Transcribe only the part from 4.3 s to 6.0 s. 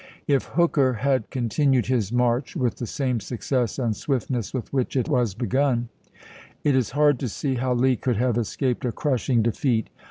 with which it was begun,